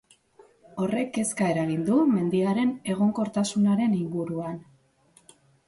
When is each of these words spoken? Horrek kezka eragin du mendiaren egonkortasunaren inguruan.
Horrek 0.85 1.11
kezka 1.17 1.49
eragin 1.55 1.83
du 1.91 1.99
mendiaren 2.15 2.73
egonkortasunaren 2.95 3.97
inguruan. 4.01 4.59